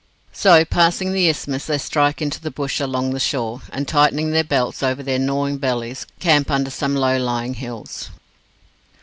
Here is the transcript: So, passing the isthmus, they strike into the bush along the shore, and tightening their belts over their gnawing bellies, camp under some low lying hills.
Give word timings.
So, 0.33 0.65
passing 0.65 1.13
the 1.13 1.29
isthmus, 1.29 1.67
they 1.67 1.77
strike 1.77 2.23
into 2.23 2.41
the 2.41 2.49
bush 2.49 2.79
along 2.79 3.11
the 3.13 3.19
shore, 3.19 3.61
and 3.71 3.87
tightening 3.87 4.31
their 4.31 4.43
belts 4.43 4.81
over 4.81 5.03
their 5.03 5.19
gnawing 5.19 5.59
bellies, 5.59 6.07
camp 6.19 6.49
under 6.49 6.71
some 6.71 6.95
low 6.95 7.17
lying 7.19 7.53
hills. 7.53 8.09